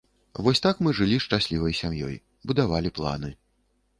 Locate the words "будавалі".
2.53-2.95